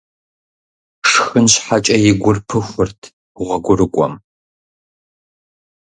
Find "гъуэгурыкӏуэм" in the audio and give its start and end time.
3.45-4.13